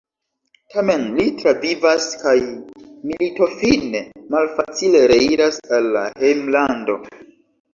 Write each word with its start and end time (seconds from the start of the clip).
Tamen, 0.75 1.03
li 1.17 1.25
travivas 1.41 2.07
kaj 2.21 2.33
militofine 3.11 4.01
malfacile 4.37 5.03
reiras 5.13 5.63
al 5.79 5.91
la 5.99 6.05
hejmlando. 6.25 6.99